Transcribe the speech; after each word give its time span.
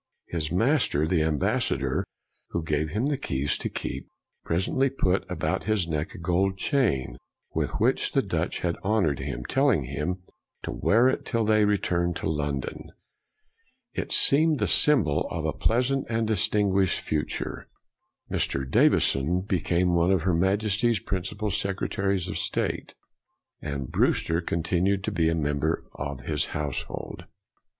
His 0.29 0.51
master, 0.51 1.07
the 1.07 1.21
ambassador, 1.21 2.03
who 2.49 2.63
gave 2.63 2.89
him 2.89 3.05
the 3.05 3.19
keys 3.19 3.55
to 3.59 3.69
keep, 3.69 4.07
presently 4.43 4.89
put 4.89 5.23
about 5.29 5.65
his 5.65 5.87
neck 5.87 6.15
a 6.15 6.17
gold 6.17 6.57
chain 6.57 7.17
with 7.53 7.79
which 7.79 8.11
the 8.13 8.23
Dutch 8.23 8.61
had 8.61 8.77
honored 8.81 9.19
him, 9.19 9.45
telling 9.45 9.83
him 9.83 10.23
to 10.63 10.71
wear 10.71 11.07
it 11.07 11.23
till 11.23 11.45
they 11.45 11.65
returned 11.65 12.15
to 12.15 12.27
London. 12.27 12.89
BREWSTER 13.93 14.01
193 14.01 14.01
It 14.01 14.11
seemed 14.11 14.57
the 14.57 14.65
symbol 14.65 15.27
of 15.29 15.45
a 15.45 15.53
pleasant 15.53 16.07
and 16.09 16.25
distinguished 16.25 16.99
future. 16.99 17.67
Mr. 18.31 18.67
Davison 18.67 19.41
be 19.41 19.59
came 19.59 19.93
one 19.93 20.11
of 20.11 20.23
Her 20.23 20.33
Majesty's 20.33 20.99
principal 20.99 21.51
Sec 21.51 21.75
retaries 21.75 22.27
of 22.27 22.39
State, 22.39 22.95
and 23.61 23.91
Brewster 23.91 24.41
continued 24.41 25.03
to 25.03 25.11
be 25.11 25.29
a 25.29 25.35
member 25.35 25.83
of 25.93 26.21
his 26.21 26.47
household. 26.57 27.25